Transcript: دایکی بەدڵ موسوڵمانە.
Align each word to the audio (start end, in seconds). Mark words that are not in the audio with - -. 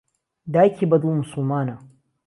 دایکی 0.53 0.85
بەدڵ 0.91 1.09
موسوڵمانە. 1.17 1.75